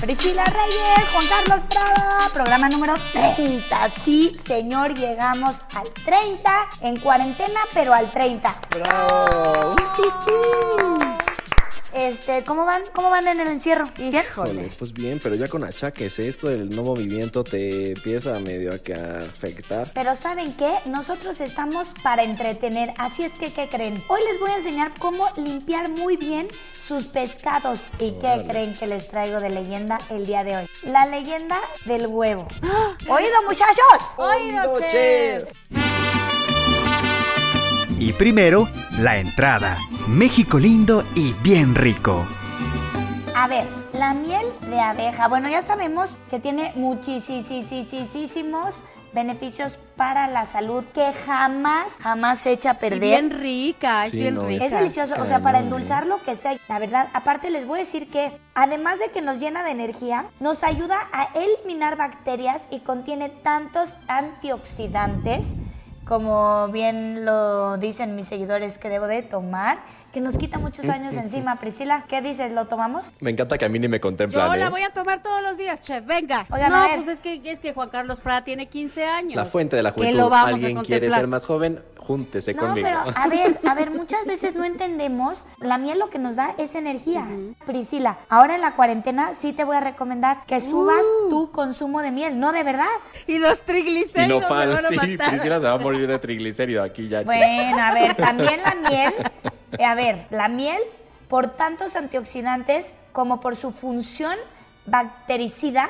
[0.00, 3.90] Priscila Reyes, Juan Carlos Prada, programa número 30.
[4.04, 8.54] Sí, señor, llegamos al 30, en cuarentena, pero al 30.
[8.70, 9.76] ¡Bravo!
[11.96, 12.82] Este, ¿cómo van?
[12.92, 13.86] ¿Cómo van en el encierro?
[13.96, 14.22] ¿Bien?
[14.22, 16.28] Híjole, pues bien, pero ya con achaques, ¿eh?
[16.28, 19.90] esto del no movimiento te empieza medio a que afectar.
[19.94, 20.70] Pero ¿saben qué?
[20.90, 24.04] Nosotros estamos para entretener, así es que, ¿qué creen?
[24.08, 26.48] Hoy les voy a enseñar cómo limpiar muy bien
[26.86, 27.80] sus pescados.
[27.98, 30.66] ¿Y qué creen que les traigo de leyenda el día de hoy?
[30.82, 32.46] La leyenda del huevo.
[33.08, 34.02] ¿Oído, muchachos?
[34.18, 35.44] ¡Oído, chef!
[37.98, 39.78] Y primero, la entrada.
[40.06, 42.26] México lindo y bien rico.
[43.34, 45.28] A ver, la miel de abeja.
[45.28, 48.74] Bueno, ya sabemos que tiene muchísimos
[49.14, 52.98] beneficios para la salud que jamás, jamás se echa a perder.
[52.98, 54.66] Y bien rica, es Sí, bien no, rica.
[54.66, 56.54] Es delicioso, o sea, para Cañón, endulzar lo que sea.
[56.68, 60.26] La verdad, aparte les voy a decir que además de que nos llena de energía,
[60.38, 65.54] nos ayuda a eliminar bacterias y contiene tantos antioxidantes,
[66.06, 69.78] como bien lo dicen mis seguidores que debo de tomar,
[70.12, 71.56] que nos quita muchos años encima.
[71.56, 72.52] Priscila, ¿qué dices?
[72.52, 73.04] ¿Lo tomamos?
[73.20, 74.58] Me encanta que a mí ni me contemplan, Yo ¿eh?
[74.58, 76.06] la voy a tomar todos los días, chef.
[76.06, 76.46] Venga.
[76.50, 79.34] Oigan, no, pues es que, es que Juan Carlos Prada tiene 15 años.
[79.34, 80.18] La fuente de la Que juventud.
[80.20, 82.86] lo vamos a Alguien quiere ser más joven, júntese No, conmigo.
[82.88, 85.44] pero a ver, a ver, muchas veces no entendemos.
[85.60, 87.24] La miel lo que nos da es energía.
[87.66, 91.30] Priscila, ahora en la cuarentena sí te voy a recomendar que subas Uh.
[91.30, 92.52] tu consumo de miel, ¿no?
[92.52, 92.86] De verdad.
[93.26, 95.30] Y los Y triglicéridos no me fal, van a sí, matar.
[95.30, 97.22] Priscila se va a morir de triglicérido aquí ya.
[97.22, 99.14] Bueno, a ver, también la miel,
[99.78, 100.80] eh, a ver, la miel
[101.28, 104.36] por tantos antioxidantes como por su función
[104.86, 105.88] bactericida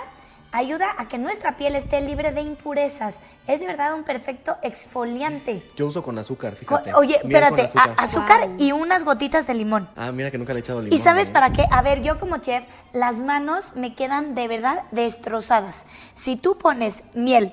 [0.57, 3.17] ayuda a que nuestra piel esté libre de impurezas.
[3.47, 5.63] Es de verdad un perfecto exfoliante.
[5.77, 6.95] Yo uso con azúcar, Co- fíjate.
[6.95, 9.89] Oye, Miel espérate, a- azúcar y unas gotitas de limón.
[9.97, 10.99] Ah, mira que nunca le he echado limón.
[10.99, 11.33] ¿Y sabes ¿eh?
[11.33, 11.65] para qué?
[11.71, 15.85] A ver, yo como chef, las manos me quedan de verdad destrozadas.
[16.17, 17.53] Si tú pones miel,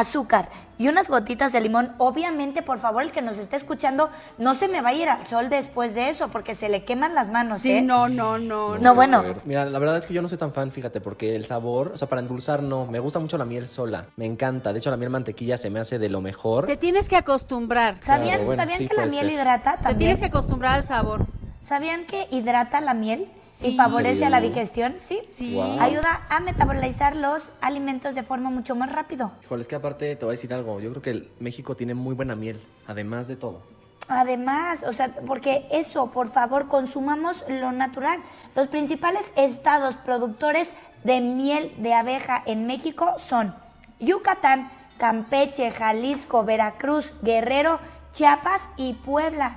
[0.00, 4.54] azúcar y unas gotitas de limón, obviamente, por favor, el que nos esté escuchando, no
[4.54, 7.30] se me va a ir al sol después de eso, porque se le queman las
[7.30, 7.82] manos, Sí, ¿eh?
[7.82, 8.76] no, no, no.
[8.78, 9.18] No, bueno.
[9.18, 11.46] A ver, Mira, la verdad es que yo no soy tan fan, fíjate, porque el
[11.46, 12.86] sabor, o sea, para endulzar no.
[12.86, 14.06] Me gusta mucho la miel sola.
[14.16, 14.72] Me encanta.
[14.72, 16.66] De hecho, la miel mantequilla se me hace de lo mejor.
[16.66, 17.94] Te tienes que acostumbrar.
[18.04, 19.32] ¿Sabían, Claro, bueno, ¿sabían sí, que la miel ser.
[19.32, 19.98] hidrata Te también?
[19.98, 21.26] tienes que acostumbrar al sabor.
[21.60, 23.28] ¿Sabían que hidrata la miel
[23.60, 23.76] y Sí.
[23.76, 24.96] favorece a la digestión?
[25.04, 25.20] Sí.
[25.28, 25.58] Sí.
[25.80, 29.32] Ayuda a metabolizar los alimentos de forma mucho más rápido.
[29.44, 30.80] Híjole, es que aparte te voy a decir algo.
[30.80, 33.60] Yo creo que el- México tiene muy buena miel, además de todo.
[34.08, 38.20] Además, o sea, porque eso, por favor, consumamos lo natural.
[38.54, 40.68] Los principales estados productores
[41.04, 43.54] de miel de abeja en México son
[44.00, 47.80] Yucatán, Campeche, Jalisco, Veracruz, Guerrero,
[48.12, 49.52] Chiapas y Puebla.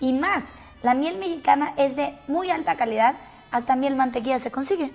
[0.00, 0.42] Y más,
[0.82, 3.14] la miel mexicana es de muy alta calidad,
[3.52, 4.90] hasta miel mantequilla se consigue.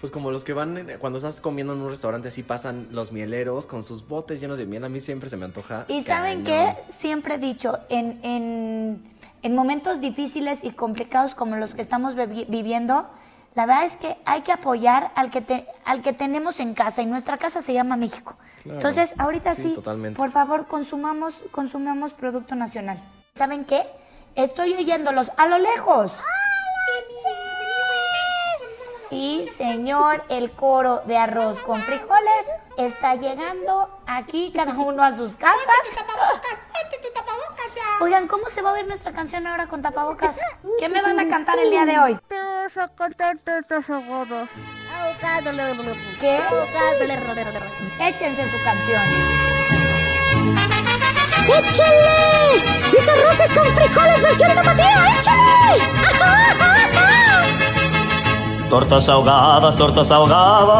[0.00, 3.12] Pues como los que van, en- cuando estás comiendo en un restaurante así pasan los
[3.12, 4.82] mieleros con sus botes llenos de miel.
[4.84, 5.84] A mí siempre se me antoja.
[5.88, 9.02] Y saben qué, siempre he dicho, en, en,
[9.42, 13.10] en momentos difíciles y complicados como los que estamos vivi- viviendo,
[13.54, 17.02] la verdad es que hay que apoyar al que, te, al que tenemos en casa
[17.02, 18.36] y nuestra casa se llama México.
[18.62, 18.78] Claro.
[18.78, 19.76] Entonces, ahorita Sí,
[20.16, 23.02] por favor, consumamos, consumamos producto nacional.
[23.34, 23.82] ¿Saben qué?
[24.34, 26.10] Estoy oyéndolos a lo lejos.
[29.10, 32.46] Sí, señor, el coro de arroz con frijoles
[32.78, 35.58] está llegando aquí cada uno a sus casas.
[38.00, 40.36] Oigan, ¿cómo se va a ver nuestra canción ahora con tapabocas?
[40.78, 42.18] ¿Qué me van a cantar el día de hoy?
[46.20, 46.38] ¿Qué?
[48.00, 49.02] Échense su canción.
[51.48, 52.62] ¡Échale!
[52.92, 55.18] ¡Mis arroces con frijoles versión tapatía!
[55.18, 55.82] ¡Échale!
[58.70, 60.70] Tortas ahogadas, tortas ahogadas.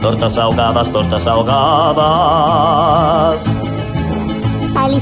[0.00, 2.82] Tortas ahogadas, tortas ahogadas.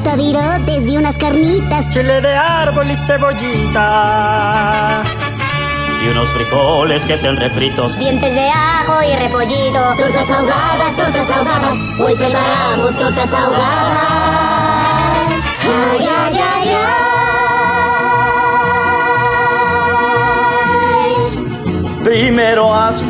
[0.00, 1.90] Junta virotes y unas carnitas.
[1.90, 5.02] Chile de árbol y cebollita.
[6.02, 7.98] Y unos frijoles que sean refritos.
[7.98, 9.78] Dientes de ajo y repollito.
[9.98, 11.76] Tortas ahogadas, tortas ahogadas.
[12.00, 13.98] Hoy preparamos tortas ahogadas.
[15.66, 17.09] Ay, ay, ay, ay.
[22.02, 23.02] Primero haz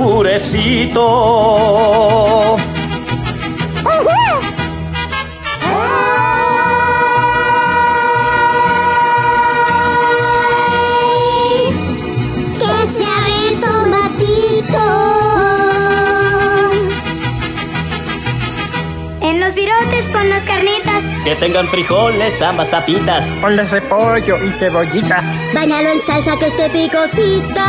[19.50, 21.02] los virotes con las carnitas.
[21.24, 23.26] Que tengan frijoles, ambas tapitas.
[23.40, 25.22] Ponle repollo y cebollita.
[25.54, 27.64] Báñalo en salsa que esté picosita.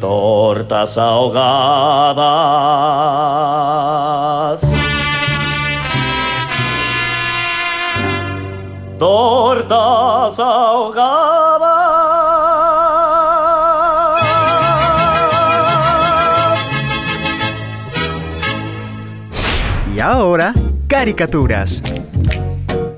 [0.00, 1.44] Tortas ahogadas.
[8.98, 11.53] Tortas ahogadas.
[20.04, 20.52] Ahora,
[20.86, 21.82] caricaturas.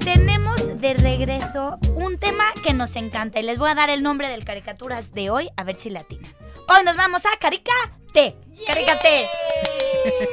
[0.00, 4.28] Tenemos de regreso un tema que nos encanta y les voy a dar el nombre
[4.28, 6.32] del caricaturas de hoy a ver si la atinan.
[6.68, 8.36] Hoy nos vamos a Caricate.
[8.66, 9.28] Caricate.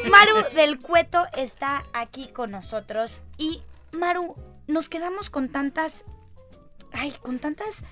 [0.10, 3.62] Maru del Cueto está aquí con nosotros y
[3.92, 4.36] Maru,
[4.68, 6.04] nos quedamos con tantas
[6.94, 7.84] ay, con tantas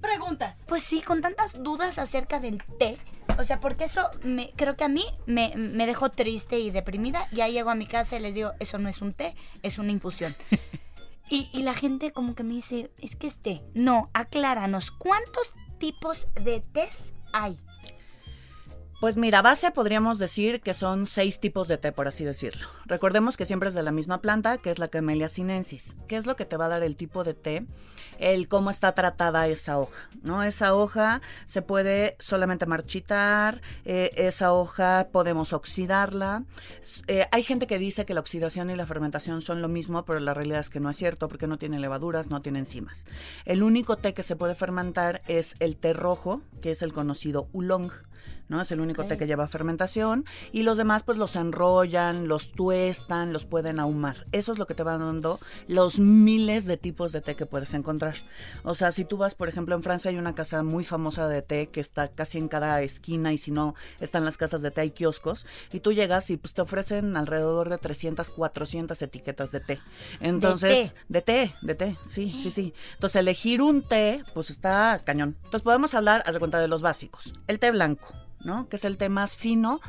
[0.00, 0.56] Preguntas.
[0.66, 2.98] pues sí, con tantas dudas acerca del té.
[3.38, 7.28] O sea, porque eso me, creo que a mí me, me dejó triste y deprimida.
[7.32, 9.92] Ya llego a mi casa y les digo, eso no es un té, es una
[9.92, 10.34] infusión.
[11.28, 13.62] y, y la gente como que me dice, es que es té.
[13.74, 17.58] No, acláranos, ¿cuántos tipos de tés hay?
[19.04, 22.66] Pues mira, base podríamos decir que son seis tipos de té, por así decirlo.
[22.86, 25.94] Recordemos que siempre es de la misma planta, que es la Camellia sinensis.
[26.08, 27.66] ¿Qué es lo que te va a dar el tipo de té?
[28.18, 30.42] El cómo está tratada esa hoja, ¿no?
[30.42, 36.44] Esa hoja se puede solamente marchitar, eh, esa hoja podemos oxidarla.
[37.06, 40.18] Eh, hay gente que dice que la oxidación y la fermentación son lo mismo, pero
[40.18, 43.04] la realidad es que no es cierto porque no tiene levaduras, no tiene enzimas.
[43.44, 47.48] El único té que se puede fermentar es el té rojo, que es el conocido
[47.52, 47.92] oolong.
[48.48, 48.60] ¿No?
[48.60, 53.32] Es el único té que lleva fermentación y los demás pues los enrollan, los tuestan,
[53.32, 54.26] los pueden ahumar.
[54.32, 57.74] Eso es lo que te van dando los miles de tipos de té que puedes
[57.74, 58.16] encontrar.
[58.62, 61.42] O sea, si tú vas, por ejemplo, en Francia hay una casa muy famosa de
[61.42, 64.82] té que está casi en cada esquina y si no, están las casas de té,
[64.82, 69.60] hay kioscos y tú llegas y pues te ofrecen alrededor de 300, 400 etiquetas de
[69.60, 69.80] té.
[70.20, 72.74] Entonces, de té, de té, sí, sí, sí.
[72.94, 75.36] Entonces, elegir un té, pues está cañón.
[75.44, 77.32] Entonces, podemos hablar, haz de cuenta, de los básicos.
[77.46, 78.13] El té blanco,
[78.44, 78.68] ¿no?
[78.68, 79.80] Que es el té más fino.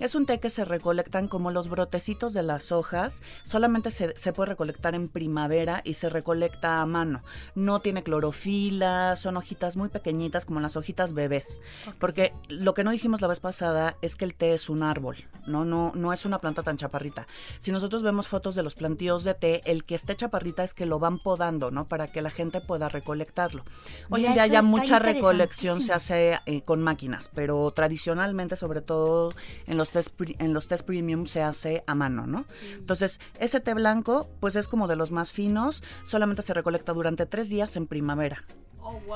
[0.00, 3.22] Es un té que se recolectan como los brotecitos de las hojas.
[3.42, 7.22] Solamente se, se puede recolectar en primavera y se recolecta a mano.
[7.54, 11.60] No tiene clorofila, son hojitas muy pequeñitas como las hojitas bebés.
[11.98, 15.18] Porque lo que no dijimos la vez pasada es que el té es un árbol,
[15.46, 15.66] ¿no?
[15.66, 17.26] No, no es una planta tan chaparrita.
[17.58, 20.86] Si nosotros vemos fotos de los plantíos de té, el que esté chaparrita es que
[20.86, 21.88] lo van podando, ¿no?
[21.88, 23.64] Para que la gente pueda recolectarlo.
[24.08, 29.28] Hoy en día ya mucha recolección se hace eh, con máquinas, pero tradicionalmente, sobre todo
[29.66, 32.46] en los test en los test premium se hace a mano, ¿no?
[32.74, 37.26] Entonces, ese té blanco, pues es como de los más finos, solamente se recolecta durante
[37.26, 38.44] tres días en primavera.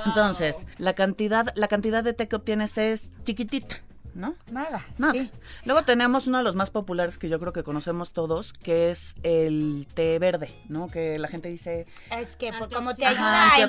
[0.07, 3.77] Entonces, la cantidad, la cantidad de té que obtienes es chiquitita,
[4.15, 4.35] ¿no?
[4.51, 4.85] Nada.
[4.99, 5.13] Nada.
[5.13, 5.31] sí.
[5.65, 9.15] Luego tenemos uno de los más populares que yo creo que conocemos todos, que es
[9.23, 10.89] el té verde, ¿no?
[10.89, 13.69] Que la gente dice, Es que por como te Ajá, ayuda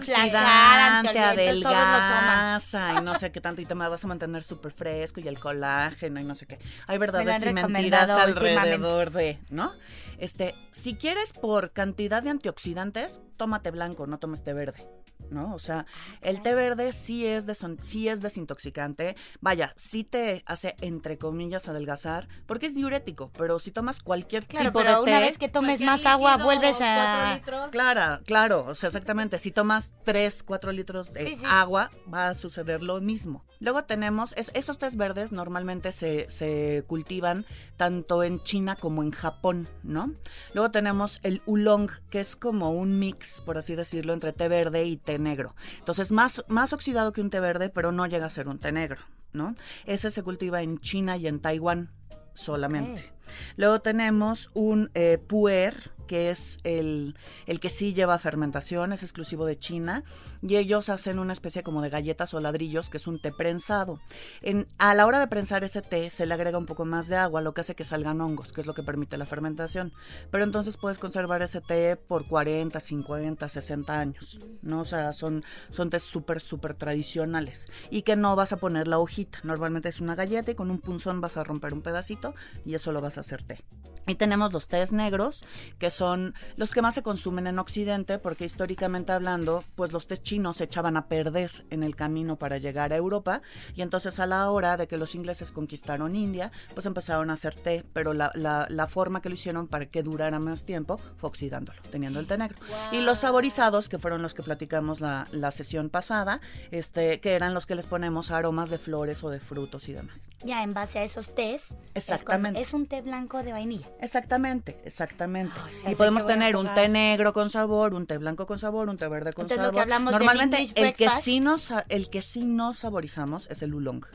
[1.00, 1.18] a todos
[1.56, 1.74] lo toman.
[1.74, 5.40] adelgaza y no sé qué tanto y te vas a mantener súper fresco y el
[5.40, 6.60] colágeno y no sé qué.
[6.88, 9.72] Hay verdades y mentiras alrededor de, ¿no?
[10.18, 14.88] Este, si quieres por cantidad de antioxidantes, tómate blanco, no tomes té verde.
[15.30, 15.54] ¿No?
[15.54, 15.86] O sea,
[16.22, 17.46] el té verde sí es,
[17.82, 19.16] sí es desintoxicante.
[19.42, 24.70] Vaya, sí te hace, entre comillas, adelgazar, porque es diurético, pero si tomas cualquier Claro,
[24.70, 25.12] tipo pero de té.
[25.12, 27.40] una vez que tomes más agua, vuelves a...
[27.72, 29.40] Claro, claro, o sea, exactamente.
[29.40, 31.44] Si tomas 3, 4 litros de Sí, sí.
[31.46, 33.44] agua, va a suceder lo mismo.
[33.60, 37.46] Luego tenemos, es- esos tés verdes normalmente se, se cultivan
[37.78, 40.14] tanto en China como en Japón, ¿no?
[40.54, 44.84] Luego tenemos el oolong, que es como un mix, por así decirlo, entre té verde
[44.86, 45.56] y té negro.
[45.80, 48.72] Entonces, más, más oxidado que un té verde, pero no llega a ser un té
[48.72, 49.02] negro,
[49.34, 49.56] ¿no?
[49.86, 51.92] Ese se cultiva en China y en Taiwán
[52.34, 53.12] solamente.
[53.56, 59.46] Luego tenemos un eh, puer que es el, el que sí lleva fermentación, es exclusivo
[59.46, 60.04] de China,
[60.42, 64.00] y ellos hacen una especie como de galletas o ladrillos, que es un té prensado.
[64.42, 67.18] En, a la hora de prensar ese té se le agrega un poco más de
[67.18, 69.94] agua, lo que hace que salgan hongos, que es lo que permite la fermentación.
[70.32, 74.82] Pero entonces puedes conservar ese té por 40, 50, 60 años, ¿no?
[74.82, 79.00] O sea, son, son tés súper, súper tradicionales y que no vas a poner la
[79.00, 79.40] hojita.
[79.44, 82.36] Normalmente es una galleta y con un punzón vas a romper un pedacito
[82.66, 83.60] y eso lo vas a hacer té.
[84.08, 85.44] Y tenemos los tés negros,
[85.80, 90.22] que son los que más se consumen en Occidente, porque históricamente hablando, pues los tés
[90.22, 93.42] chinos se echaban a perder en el camino para llegar a Europa,
[93.76, 97.56] y entonces a la hora de que los ingleses conquistaron India, pues empezaron a hacer
[97.56, 101.30] té, pero la, la- la forma que lo hicieron para que durara más tiempo fue
[101.30, 102.58] oxidándolo, teniendo el té negro.
[102.92, 107.54] Y los saborizados, que fueron los que platicamos la, la sesión pasada, este, que eran
[107.54, 110.30] los que les ponemos aromas de flores o de frutos y demás.
[110.44, 111.72] Ya en base a esos tés.
[111.94, 112.60] es Exactamente.
[112.62, 113.88] Es, un té blanco de vainilla.
[114.02, 115.56] Exactamente, exactamente.
[115.90, 118.98] y podemos que tener un té negro con sabor, un té blanco con sabor, un
[118.98, 119.82] té verde con Entonces, lo que sabor.
[119.84, 124.06] hablamos del Normalmente el que sí nos el que sí no saborizamos es el oolong.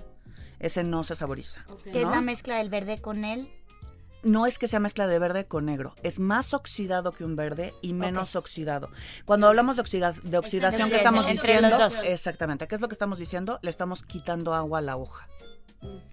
[0.58, 1.64] Ese no se saboriza.
[1.84, 3.48] Que es la mezcla del verde con el.
[4.22, 7.72] no es que sea mezcla de verde con negro, es más oxidado que un verde
[7.80, 8.90] y menos oxidado.
[9.24, 11.78] Cuando hablamos de, oxida- de oxidación, ¿qué estamos diciendo?
[12.04, 13.58] Exactamente, ¿qué es lo que estamos diciendo?
[13.62, 15.26] Le estamos quitando agua a la hoja.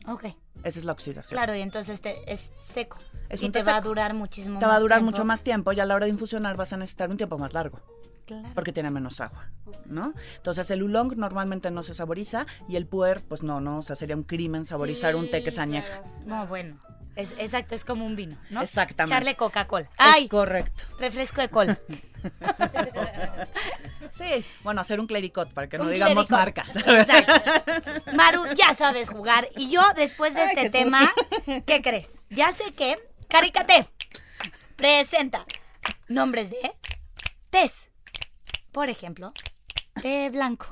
[0.08, 0.26] Ok.
[0.64, 1.38] Esa es la oxidación.
[1.38, 2.98] Claro, y entonces te- es seco.
[3.30, 5.12] Es y te va a durar muchísimo Te va a durar tiempo.
[5.12, 7.54] mucho más tiempo y a la hora de infusionar vas a necesitar un tiempo más
[7.54, 7.80] largo.
[8.26, 8.48] Claro.
[8.56, 9.50] Porque tiene menos agua,
[9.86, 10.14] ¿no?
[10.36, 13.96] Entonces el oolong normalmente no se saboriza y el puer, pues no, no, o sea,
[13.96, 16.02] sería un crimen saborizar un té que se añeja.
[16.26, 16.78] No, bueno.
[17.16, 18.62] Es, exacto, es como un vino, ¿no?
[18.62, 19.14] Exactamente.
[19.16, 19.86] Echarle Coca-Cola.
[19.86, 20.28] Es ¡Ay!
[20.28, 20.84] correcto.
[21.00, 21.80] Refresco de cola.
[24.12, 26.66] Sí, bueno, hacer un clericot para que no digamos clericot.
[26.66, 26.76] marcas.
[26.76, 28.12] Exacto.
[28.14, 29.48] Maru, ya sabes jugar.
[29.56, 30.80] Y yo, después de Ay, este Jesús.
[30.80, 31.14] tema,
[31.66, 32.26] ¿qué crees?
[32.30, 32.98] Ya sé que
[33.28, 33.88] Caricate
[34.76, 35.46] presenta
[36.08, 36.72] nombres de
[37.50, 37.74] tés.
[38.72, 39.34] Por ejemplo,
[40.02, 40.68] té blanco,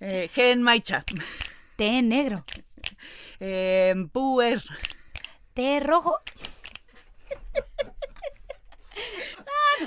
[0.00, 1.04] Eh, gen maicha,
[1.76, 2.44] té negro,
[3.40, 4.62] eh, puer,
[5.54, 6.18] té rojo.
[9.38, 9.86] No,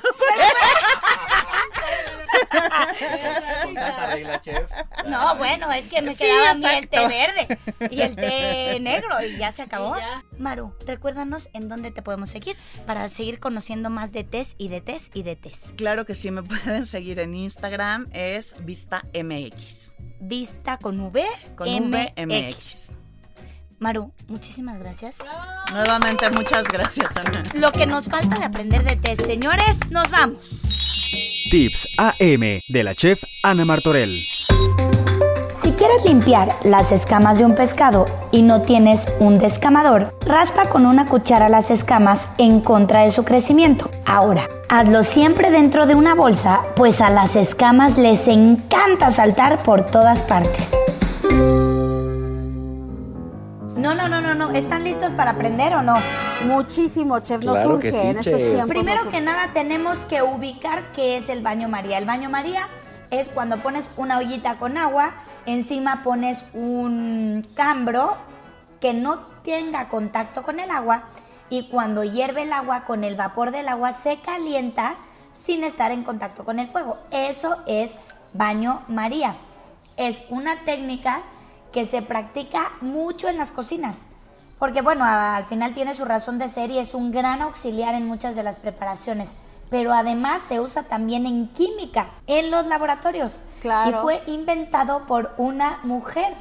[5.38, 9.22] bueno, es que me Sí, quedaba a mí el té verde y el té negro
[9.24, 9.96] y ya se acabó.
[10.38, 14.82] Maru, recuérdanos en dónde te podemos seguir para seguir conociendo más de tés y de
[14.82, 15.74] tés y de tés.
[15.76, 19.92] Claro que sí, me pueden seguir en Instagram, es Vista MX.
[20.20, 21.24] Vista con V,
[21.56, 22.16] Con MX.
[22.16, 22.98] VMX.
[23.80, 25.16] Maru, muchísimas gracias.
[25.72, 27.44] Nuevamente, muchas gracias, Ana.
[27.54, 30.40] Lo que nos falta de aprender de tés, señores, nos vamos.
[31.52, 34.10] Tips AM de la chef Ana Martorell.
[35.64, 40.86] Si quieres limpiar las escamas de un pescado y no tienes un descamador, raspa con
[40.86, 43.92] una cuchara las escamas en contra de su crecimiento.
[44.06, 49.86] Ahora, hazlo siempre dentro de una bolsa, pues a las escamas les encanta saltar por
[49.86, 50.68] todas partes.
[53.78, 54.50] No, no, no, no, no.
[54.52, 55.98] ¿Están listos para aprender o no?
[56.46, 57.44] Muchísimo, chef.
[57.44, 58.50] Nos Claro surge sí, en estos chef.
[58.50, 58.70] tiempos.
[58.70, 62.00] Primero nos que nada tenemos que ubicar qué es el baño María.
[62.00, 62.68] El baño María
[63.12, 65.14] es cuando pones una ollita con agua,
[65.46, 68.18] encima pones un cambro
[68.82, 71.04] que no tenga contacto con el agua
[71.50, 74.96] y cuando hierve el agua con el vapor del agua se calienta
[75.34, 76.98] sin estar en contacto con el fuego.
[77.12, 77.92] Eso es
[78.34, 79.36] baño María.
[79.98, 81.22] Es una técnica
[81.78, 83.98] que se practica mucho en las cocinas.
[84.58, 88.08] Porque bueno, al final tiene su razón de ser y es un gran auxiliar en
[88.08, 89.30] muchas de las preparaciones.
[89.70, 93.34] Pero además se usa también en química, en los laboratorios.
[93.62, 93.92] Claro.
[93.92, 96.34] Y fue inventado por una mujer.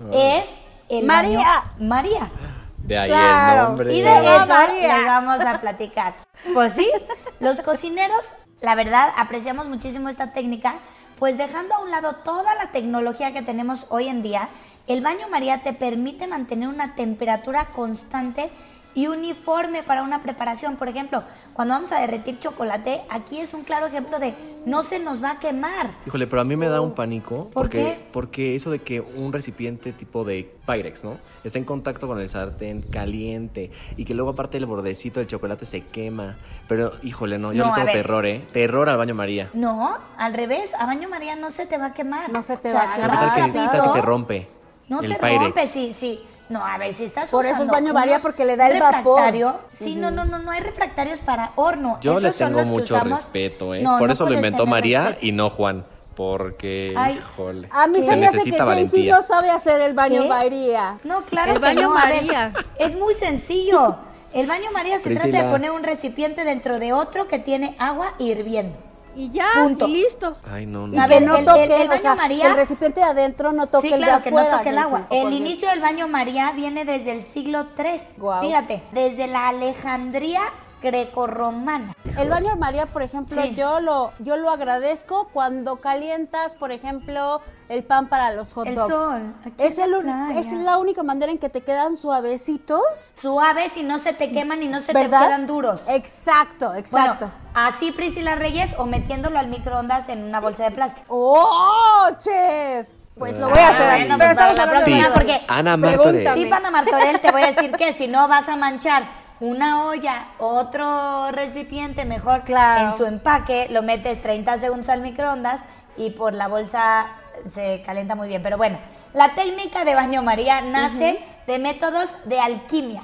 [0.00, 0.08] Oh.
[0.14, 0.48] Es
[0.88, 1.40] el María.
[1.76, 2.30] baño María.
[2.78, 3.60] De ahí Claro.
[3.60, 3.94] el nombre.
[3.94, 4.96] Y de eso María.
[4.96, 6.14] les vamos a platicar.
[6.54, 6.90] Pues sí,
[7.38, 8.32] los cocineros,
[8.62, 10.72] la verdad, apreciamos muchísimo esta técnica,
[11.20, 14.48] pues dejando a un lado toda la tecnología que tenemos hoy en día,
[14.86, 18.50] el baño María te permite mantener una temperatura constante
[18.94, 20.76] y uniforme para una preparación.
[20.76, 24.34] Por ejemplo, cuando vamos a derretir chocolate, aquí es un claro ejemplo de
[24.66, 25.90] no se nos va a quemar.
[26.06, 27.44] Híjole, pero a mí me da un pánico.
[27.44, 28.06] ¿Por porque, qué?
[28.12, 31.18] Porque eso de que un recipiente tipo de Pyrex, ¿no?
[31.44, 35.64] Está en contacto con el sartén caliente y que luego aparte el bordecito del chocolate
[35.64, 36.36] se quema.
[36.68, 38.46] Pero, híjole, no, yo No, le tengo terror, ¿eh?
[38.52, 39.50] Terror al baño María.
[39.54, 42.30] No, al revés, a baño María no se te va a quemar.
[42.30, 43.18] No se te O sea, va a ¿Qué quemar.
[43.18, 44.48] tal que, qué tal trapito, que se rompe?
[44.88, 45.40] No el se Pyrex?
[45.42, 46.20] rompe, sí, sí.
[46.50, 48.78] No, a ver, si estás Por eso es baño María, unos porque le da el
[48.80, 49.16] vapor.
[49.20, 51.98] refractario, Sí, no, no, no, no hay refractarios para horno.
[52.02, 53.18] Yo Esos le son tengo los que mucho usamos.
[53.20, 53.80] respeto, ¿eh?
[53.82, 55.26] No, Por no eso lo puedes inventó tener María respeto.
[55.26, 55.84] y no Juan.
[56.16, 57.14] Porque, Ay.
[57.16, 57.68] híjole.
[57.70, 59.16] A mí se, me hace que necesita valentía.
[59.16, 60.28] no sabe hacer el baño ¿Qué?
[60.28, 60.98] María.
[61.04, 61.96] No, claro El que baño no.
[61.96, 62.52] a ver, María.
[62.78, 63.96] es muy sencillo.
[64.34, 65.30] El baño María se Priscila.
[65.30, 68.76] trata de poner un recipiente dentro de otro que tiene agua hirviendo.
[69.16, 69.88] Y ya, Punto.
[69.88, 70.36] y listo.
[70.50, 71.02] Ay, no, Y no.
[71.02, 73.06] A que ver, no el- toque, el- el o baño sea, María- el recipiente de
[73.06, 74.56] adentro no toque Sí, el de claro, que no afuera.
[74.58, 75.06] toque el agua.
[75.08, 75.40] por El Dios.
[75.40, 78.00] inicio del baño María viene desde el siglo III.
[78.18, 78.40] Guau.
[78.44, 80.40] Fíjate, desde la Alejandría
[80.80, 81.92] grecorromana.
[82.18, 83.54] El baño María, por ejemplo, Sí.
[83.54, 88.74] yo lo yo lo agradezco cuando calientas, por ejemplo, el pan para los hot El
[88.74, 88.88] dogs.
[88.92, 89.94] sol, aquí es, el
[90.36, 92.80] es la única manera en que te quedan suavecitos.
[93.14, 95.20] Suaves y no se te queman y no se ¿verdad?
[95.20, 95.80] te quedan duros.
[95.88, 97.26] Exacto, exacto.
[97.26, 101.06] Bueno, así Priscila Reyes o metiéndolo al microondas en una bolsa de plástico.
[101.08, 102.88] ¡Oh, chef!
[103.16, 103.82] Pues lo voy a hacer.
[103.82, 106.34] Ah, bueno, Pero pues para la próxima, porque Ana Martorell.
[106.34, 110.28] Sí, Pana Martorell, te voy a decir que si no vas a manchar una olla,
[110.38, 112.90] otro recipiente mejor Claro.
[112.92, 115.60] en su empaque, lo metes 30 segundos al microondas
[115.96, 117.06] y por la bolsa
[117.50, 118.42] se calienta muy bien.
[118.42, 118.78] Pero bueno,
[119.14, 123.02] la técnica de baño María nace de métodos de alquimia.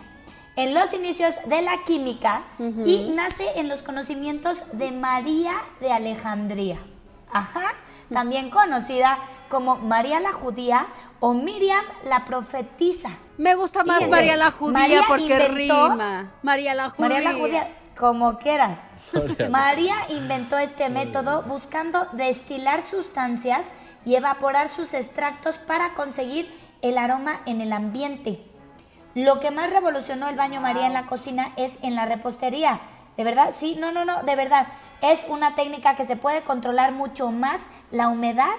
[0.57, 6.79] En los inicios de la química y nace en los conocimientos de María de Alejandría.
[7.31, 7.75] Ajá,
[8.13, 10.87] también conocida como María la Judía
[11.21, 13.11] o Miriam la profetisa.
[13.39, 16.33] Me gusta más Fíjense, María la Judía María porque rima.
[16.43, 17.09] María la Judía.
[17.09, 18.79] María la Judía, como quieras.
[19.51, 23.67] María inventó este método buscando destilar sustancias
[24.05, 28.41] y evaporar sus extractos para conseguir el aroma en el ambiente.
[29.15, 32.81] Lo que más revolucionó el baño María en la cocina es en la repostería.
[33.17, 33.55] ¿De verdad?
[33.57, 34.67] Sí, no, no, no, de verdad.
[35.01, 37.61] Es una técnica que se puede controlar mucho más
[37.91, 38.55] la humedad,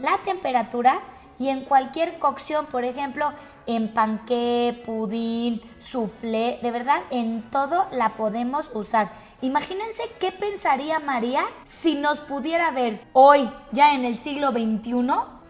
[0.00, 1.00] la temperatura
[1.38, 3.32] y en cualquier cocción, por ejemplo,
[3.66, 9.12] en panqué, pudín, soufflé, de verdad, en todo la podemos usar.
[9.40, 14.92] Imagínense qué pensaría María si nos pudiera ver hoy, ya en el siglo XXI,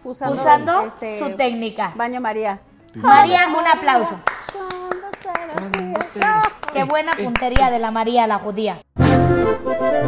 [0.03, 1.93] usando, Usando, este, su técnica.
[1.95, 2.61] Baño María.
[2.95, 4.19] María, un aplauso.
[6.73, 8.81] Qué buena puntería de la María la judía.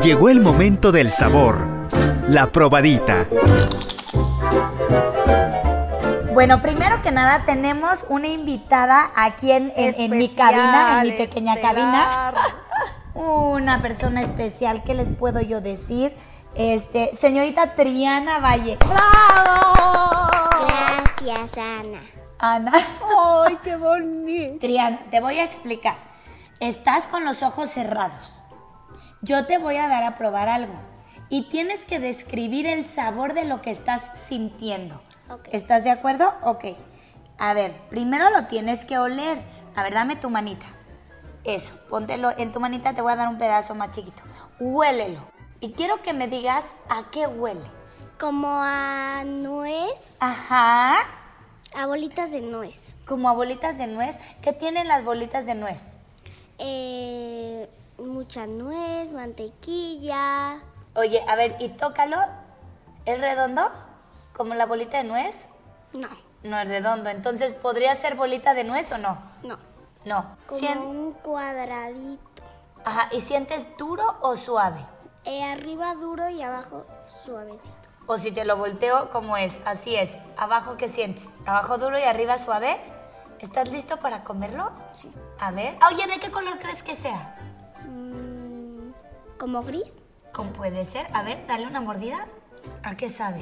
[0.01, 1.57] Llegó el momento del sabor.
[2.27, 3.27] La probadita.
[6.33, 11.17] Bueno, primero que nada tenemos una invitada aquí en, en- en mi cabina, en mi
[11.17, 11.75] pequeña estelar.
[11.75, 12.33] cabina.
[13.13, 16.15] Una persona especial, ¿qué les puedo yo decir?
[16.55, 18.77] Este, señorita Triana Valle.
[18.85, 20.27] ¡Bravo!
[20.67, 21.99] Gracias, Ana.
[22.37, 22.73] Ana.
[23.45, 24.59] ¡Ay, qué bonito!
[24.59, 25.95] Triana, te voy a explicar.
[26.59, 28.31] Estás con los ojos cerrados.
[29.21, 30.73] Yo te voy a dar a probar algo.
[31.29, 35.01] Y tienes que describir el sabor de lo que estás sintiendo.
[35.51, 36.33] ¿Estás de acuerdo?
[36.43, 36.65] Ok.
[37.37, 39.37] A ver, primero lo tienes que oler.
[39.75, 40.65] A ver, dame tu manita.
[41.43, 44.23] Eso, póntelo en tu manita, te voy a dar un pedazo más chiquito.
[44.59, 45.19] Huélelo.
[45.59, 47.61] Y quiero que me digas a qué huele.
[48.19, 50.95] Como a nuez, Ajá.
[51.75, 52.95] a bolitas de nuez.
[53.05, 54.15] Como a bolitas de nuez.
[54.41, 55.79] ¿Qué tienen las bolitas de nuez?
[56.57, 60.61] Eh, mucha nuez, mantequilla.
[60.95, 62.17] Oye, a ver, y tócalo.
[63.05, 63.69] ¿Es redondo?
[64.35, 65.35] ¿Como la bolita de nuez?
[65.93, 66.07] No,
[66.43, 67.09] No es redondo.
[67.09, 69.17] Entonces, ¿podría ser bolita de nuez o no?
[69.43, 69.57] no.
[70.05, 70.37] No.
[70.45, 72.21] Como Sien- un cuadradito.
[72.83, 74.79] Ajá, ¿y sientes duro o suave?
[75.23, 76.85] Eh, arriba duro y abajo
[77.23, 77.73] suavecito.
[78.05, 79.59] O si te lo volteo, ¿cómo es?
[79.65, 80.15] Así es.
[80.37, 81.33] ¿Abajo qué sientes?
[81.47, 82.79] ¿Abajo duro y arriba suave?
[83.39, 84.71] ¿Estás listo para comerlo?
[84.93, 85.11] Sí.
[85.39, 85.75] A ver.
[85.91, 87.35] Oye, ¿de qué color crees que sea?
[87.87, 88.91] Mm,
[89.39, 89.95] como gris,
[90.35, 91.07] ¿Cómo puede ser?
[91.13, 92.27] A ver, dale una mordida.
[92.83, 93.41] ¿A qué sabe?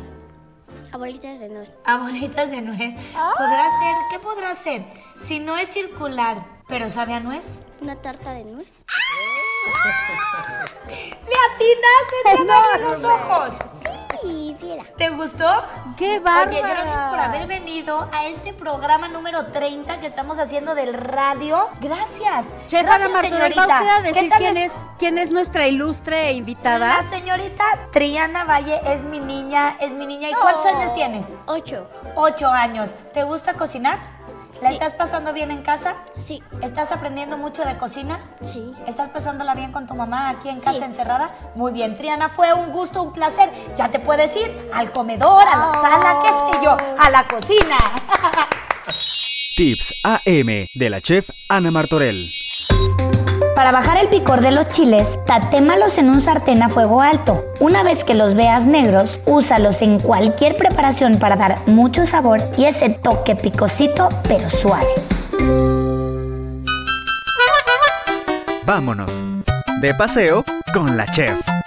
[0.91, 1.73] a bolitas de nuez.
[1.85, 2.93] A bolitas de nuez.
[3.13, 3.95] ¿Podrá ser?
[4.11, 4.85] ¿Qué podrá ser?
[5.25, 7.45] Si no es circular, pero sabe a nuez.
[7.81, 8.71] Una tarta de nuez.
[10.87, 12.15] ¡Le atinaste!
[12.23, 13.53] ¡Te abrió los ojos!
[14.23, 14.83] Sí, sí era.
[14.97, 15.45] ¿Te gustó?
[15.97, 16.59] ¡Qué Oye, bárbara!
[16.61, 21.67] gracias por haber venido a este programa número 30 que estamos haciendo del radio.
[21.81, 22.45] Gracias.
[22.65, 27.01] Chef Ana Martorell, ¿va usted a ¿Qué decir quién es, quién es nuestra ilustre invitada?
[27.03, 30.29] La señorita Triana Valle es mi niña, es mi niña.
[30.29, 30.69] ¿Y cuántos Oh.
[30.77, 31.25] años tienes?
[31.45, 31.87] Ocho.
[32.15, 32.91] Ocho años.
[33.13, 33.99] ¿Te gusta cocinar?
[34.63, 34.75] ¿La Sí.
[34.75, 35.97] estás pasando bien en casa?
[36.17, 38.19] Sí, ¿Estás aprendiendo mucho de cocina?
[38.41, 38.73] sí.
[38.87, 40.63] ¿Estás pasándola bien con tu mamá aquí en Sí.
[40.63, 41.35] casa encerrada?
[41.55, 43.49] Muy bien, Triana, fue un gusto, un placer.
[43.75, 47.77] Ya te puedes ir al comedor, a la sala, qué sé yo, a la cocina.
[49.57, 52.25] Tips AM de la chef Ana Martorell.
[53.55, 57.43] Para bajar el picor de los chiles, tatémalos en un sartén a fuego alto.
[57.59, 62.65] Una vez que los veas negros, úsalos en cualquier preparación para dar mucho sabor y
[62.65, 64.87] ese toque picosito pero suave.
[68.65, 69.11] Vámonos.
[69.81, 71.62] De paseo con la chef.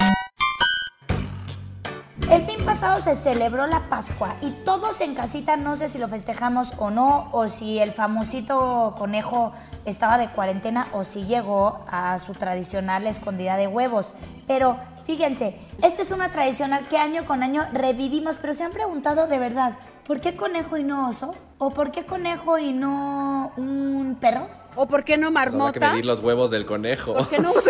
[2.31, 6.09] El fin pasado se celebró la Pascua y todos en casita, no sé si lo
[6.09, 9.53] festejamos o no, o si el famosito conejo
[9.85, 14.07] estaba de cuarentena o si llegó a su tradicional escondida de huevos.
[14.49, 19.29] Pero fíjense, esta es una tradicional que año con año revivimos, pero se han preguntado
[19.29, 21.33] de verdad, ¿por qué conejo y no oso?
[21.59, 24.49] ¿O por qué conejo y no un perro?
[24.75, 25.91] ¿O por qué no Habrá que marmota?
[25.91, 27.15] medir los huevos del conejo.
[27.15, 27.61] ¿Por qué no un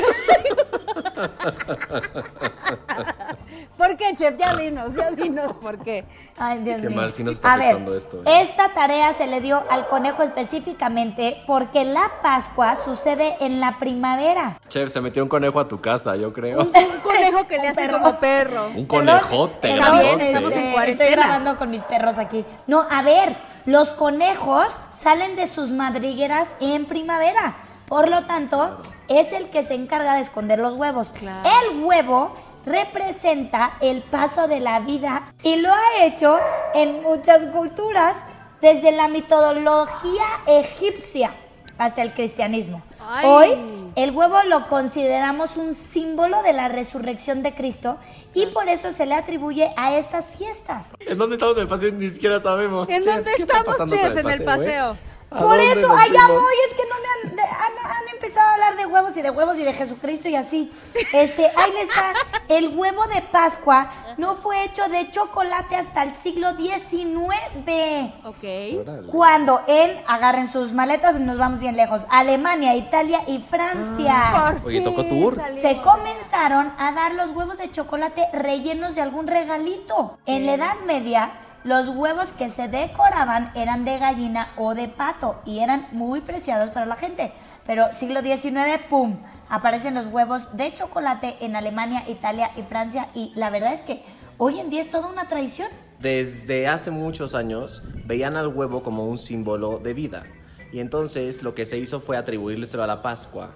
[3.76, 4.36] ¿Por qué, chef?
[4.38, 6.04] Ya dinos, ya dinos por qué.
[6.38, 6.96] Ay, Dios Qué mío.
[6.96, 8.40] mal, sí nos está A ver, esto, ¿eh?
[8.42, 14.58] esta tarea se le dio al conejo específicamente porque la Pascua sucede en la primavera.
[14.68, 16.60] Chef, se metió un conejo a tu casa, yo creo.
[16.62, 17.98] Un conejo que le hace perro.
[18.00, 18.66] como perro.
[18.74, 19.72] Un conejote.
[19.72, 21.10] Está bien, estamos en Estoy cuarentena.
[21.16, 22.44] grabando con mis perros aquí.
[22.66, 23.36] No, a ver,
[23.66, 27.56] los conejos salen de sus madrigueras en primavera.
[27.86, 31.08] Por lo tanto, es el que se encarga de esconder los huevos.
[31.16, 31.48] Claro.
[31.70, 32.34] El huevo
[32.66, 36.36] representa el paso de la vida y lo ha hecho
[36.74, 38.16] en muchas culturas,
[38.60, 41.34] desde la mitología egipcia
[41.78, 42.82] hasta el cristianismo.
[43.08, 43.24] Ay.
[43.26, 47.98] Hoy el huevo lo consideramos un símbolo de la resurrección de Cristo
[48.34, 50.88] y por eso se le atribuye a estas fiestas.
[51.00, 51.92] ¿En dónde estamos en el paseo?
[51.92, 52.88] Ni siquiera sabemos.
[52.88, 54.16] ¿En Chef, dónde ¿qué está estamos, chef?
[54.16, 54.44] En el eh?
[54.44, 54.84] paseo.
[54.90, 54.96] ¿A
[55.28, 58.76] Por eso, allá voy, es que no me han, de- han, han empezado a hablar
[58.76, 60.72] de huevos y de huevos y de Jesucristo y así.
[61.12, 62.12] Este, ahí les está,
[62.48, 68.14] el huevo de Pascua no fue hecho de chocolate hasta el siglo XIX.
[68.24, 69.06] Ok.
[69.10, 74.54] Cuando en, agarren sus maletas nos vamos bien lejos, Alemania, Italia y Francia.
[74.60, 75.42] Por Oye, tocó tour.
[75.60, 80.18] Se comenzaron a dar los huevos de chocolate rellenos de algún regalito.
[80.24, 81.30] En la Edad Media,
[81.66, 86.70] los huevos que se decoraban eran de gallina o de pato y eran muy preciados
[86.70, 87.32] para la gente.
[87.66, 89.18] Pero siglo XIX, ¡pum!
[89.48, 94.04] Aparecen los huevos de chocolate en Alemania, Italia y Francia y la verdad es que
[94.38, 95.68] hoy en día es toda una tradición.
[95.98, 100.22] Desde hace muchos años veían al huevo como un símbolo de vida.
[100.70, 103.50] Y entonces lo que se hizo fue atribuírselo a la Pascua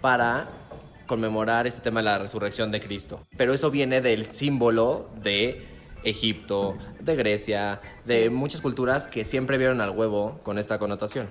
[0.00, 0.48] para
[1.06, 3.26] conmemorar este tema de la resurrección de Cristo.
[3.36, 5.67] Pero eso viene del símbolo de
[6.04, 11.28] Egipto, de Grecia, de muchas culturas que siempre vieron al huevo con esta connotación.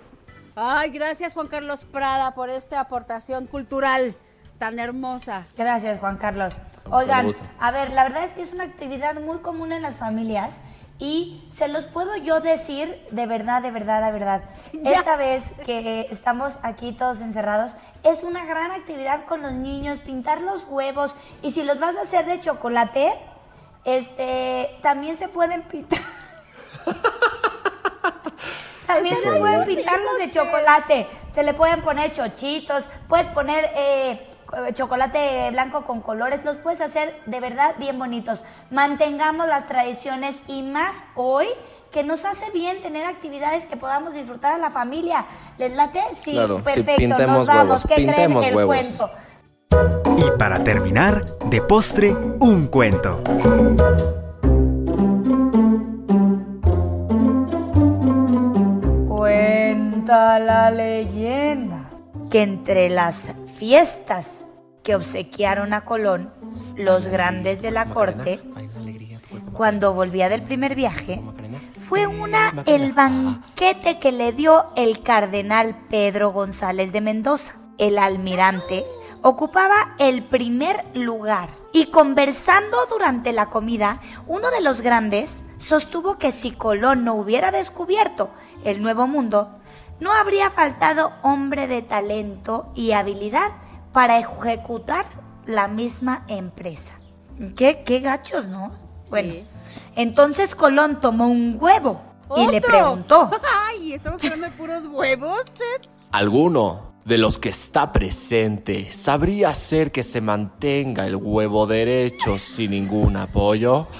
[0.56, 4.16] Ay, gracias Juan Carlos Prada por esta aportación cultural
[4.58, 5.46] tan hermosa.
[5.58, 6.54] Gracias, Juan Carlos.
[6.90, 10.52] Oigan, a ver, la verdad es que es una actividad muy común en las familias
[11.00, 14.42] y se los puedo yo decir de verdad, de verdad, de verdad.
[14.74, 20.42] Esta vez que estamos aquí todos encerrados, es una gran actividad con los niños, pintar
[20.42, 23.14] los huevos y si los vas a hacer de chocolate,
[23.88, 26.00] este, también se pueden pintar.
[28.86, 31.08] También se pueden pintarlos de chocolate.
[31.34, 34.26] Se le pueden poner chochitos, puedes poner eh,
[34.74, 38.40] chocolate blanco con colores, los puedes hacer de verdad bien bonitos.
[38.72, 41.48] Mantengamos las tradiciones y más hoy
[41.92, 45.26] que nos hace bien tener actividades que podamos disfrutar a la familia.
[45.58, 46.02] ¿Les late?
[46.24, 46.96] Sí, Claro, perfecto.
[46.96, 47.66] pintemos nos vamos.
[47.66, 48.32] huevos, ¿Qué creen?
[48.44, 48.66] El huevos.
[48.66, 49.12] cuento.
[49.72, 53.22] Y para terminar, de postre, un cuento.
[59.08, 61.90] Cuenta la leyenda
[62.30, 64.46] que entre las fiestas
[64.84, 66.32] que obsequiaron a Colón,
[66.76, 68.40] los grandes de la corte,
[69.54, 71.22] cuando volvía del primer viaje,
[71.88, 77.56] fue una el banquete que le dio el cardenal Pedro González de Mendoza.
[77.78, 78.84] El almirante
[79.28, 86.32] ocupaba el primer lugar y conversando durante la comida, uno de los grandes sostuvo que
[86.32, 88.32] si Colón no hubiera descubierto
[88.64, 89.60] el nuevo mundo,
[90.00, 93.52] no habría faltado hombre de talento y habilidad
[93.92, 95.06] para ejecutar
[95.46, 96.96] la misma empresa.
[97.58, 98.72] Qué, qué gachos, ¿no?
[99.10, 99.46] Bueno,
[99.98, 102.02] entonces Colón tomó un huevo
[102.38, 103.30] y le preguntó.
[103.68, 105.97] Ay, estamos hablando de puros huevos, chef.
[106.12, 112.72] ¿Alguno de los que está presente sabría hacer que se mantenga el huevo derecho sin
[112.72, 113.88] ningún apoyo?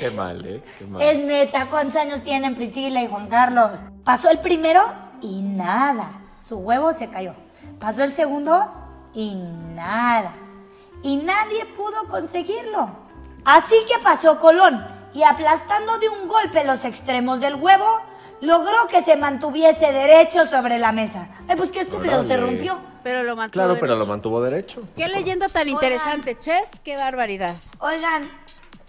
[0.00, 0.62] Qué mal, ¿eh?
[0.78, 1.02] Qué mal.
[1.02, 3.70] Es neta, ¿cuántos años tienen Priscila y Juan Carlos?
[4.02, 4.80] Pasó el primero
[5.20, 6.10] y nada.
[6.48, 7.34] Su huevo se cayó.
[7.78, 8.68] Pasó el segundo
[9.14, 9.34] y
[9.74, 10.32] nada.
[11.02, 12.90] Y nadie pudo conseguirlo.
[13.44, 18.00] Así que pasó Colón y aplastando de un golpe los extremos del huevo,
[18.42, 21.28] logró que se mantuviese derecho sobre la mesa.
[21.48, 22.78] Ay, pues qué estúpido, se rompió.
[23.02, 23.64] Pero lo mantuvo.
[23.64, 24.82] Claro, pero lo mantuvo derecho.
[24.96, 26.68] Qué leyenda tan interesante, chef.
[26.84, 27.54] Qué barbaridad.
[27.78, 28.28] Oigan,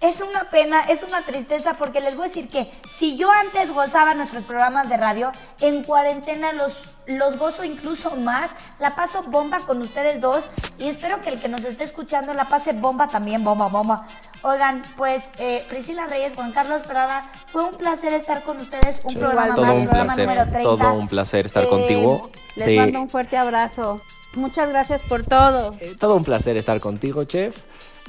[0.03, 3.71] es una pena, es una tristeza porque les voy a decir que si yo antes
[3.73, 6.73] gozaba nuestros programas de radio, en cuarentena los
[7.05, 10.41] los gozo incluso más, la paso bomba con ustedes dos
[10.77, 14.07] y espero que el que nos esté escuchando la pase bomba también, bomba, bomba.
[14.41, 19.15] Oigan, pues eh, Priscila Reyes, Juan Carlos Prada, fue un placer estar con ustedes, un
[19.15, 20.63] programa Todo más, un programa placer, número 30.
[20.63, 22.29] todo un placer estar Eh, contigo.
[22.55, 23.99] Les Te- mando un fuerte abrazo.
[24.35, 25.71] Muchas gracias por todo.
[25.99, 27.57] Todo un placer estar contigo, chef,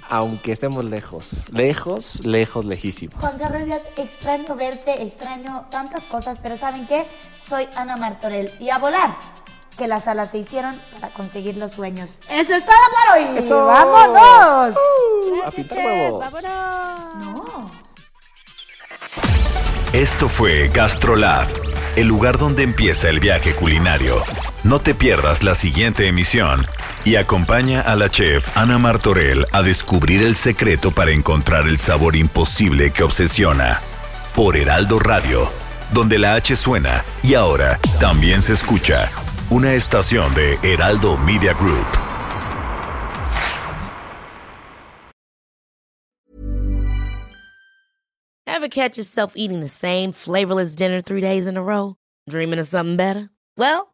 [0.08, 3.20] aunque estemos lejos, lejos, lejos, lejísimos.
[3.20, 7.06] Juan Carlos, extraño verte, extraño tantas cosas, pero ¿saben qué?
[7.46, 9.16] Soy Ana Martorell y a volar,
[9.76, 12.18] que las alas se hicieron para conseguir los sueños.
[12.30, 13.38] ¡Eso es todo por hoy!
[13.38, 13.66] ¡Eso!
[13.66, 14.76] ¡Vámonos!
[15.44, 16.24] a pintar huevos.
[16.42, 17.70] No.
[19.92, 21.46] Esto fue Gastrolab,
[21.96, 24.16] el lugar donde empieza el viaje culinario.
[24.64, 26.66] No te pierdas la siguiente emisión
[27.04, 32.16] y acompaña a la chef Ana Martorell a descubrir el secreto para encontrar el sabor
[32.16, 33.80] imposible que obsesiona.
[34.34, 35.50] Por Heraldo Radio,
[35.92, 39.08] donde la H suena y ahora también se escucha.
[39.50, 41.86] Una estación de Heraldo Media Group.
[48.46, 51.96] Ever catch yourself eating the same flavorless dinner three days in a row?
[52.30, 53.28] Dreaming of something better?
[53.58, 53.93] Well,